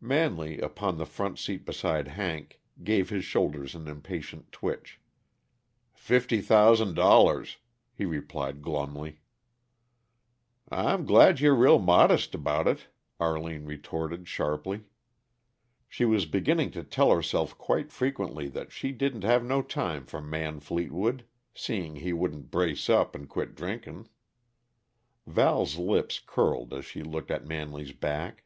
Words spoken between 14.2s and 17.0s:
sharply. She was beginning to